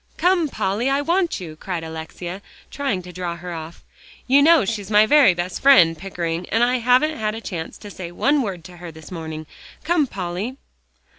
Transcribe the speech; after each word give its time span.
"Come, 0.17 0.49
Polly, 0.49 0.89
I 0.89 1.01
want 1.01 1.39
you," 1.39 1.55
cried 1.55 1.83
Alexia, 1.83 2.41
trying 2.71 3.03
to 3.03 3.13
draw 3.13 3.35
her 3.35 3.53
off. 3.53 3.83
"You 4.25 4.41
know 4.41 4.65
she's 4.65 4.89
my 4.89 5.05
very 5.05 5.35
best 5.35 5.61
friend, 5.61 5.95
Pickering, 5.95 6.49
and 6.49 6.63
I 6.63 6.79
haven't 6.79 7.15
had 7.19 7.35
a 7.35 7.39
chance 7.39 7.77
to 7.77 7.91
say 7.91 8.11
one 8.11 8.41
word 8.41 8.63
to 8.63 8.77
her 8.77 8.91
this 8.91 9.11
morning. 9.11 9.45
Come, 9.83 10.07
Polly." 10.07 10.57